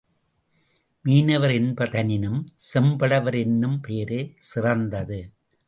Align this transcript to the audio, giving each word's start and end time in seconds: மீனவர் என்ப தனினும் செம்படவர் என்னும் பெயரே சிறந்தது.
மீனவர் 1.05 1.51
என்ப 1.51 1.85
தனினும் 1.85 2.39
செம்படவர் 2.73 3.37
என்னும் 3.39 3.79
பெயரே 3.79 4.33
சிறந்தது. 4.37 5.19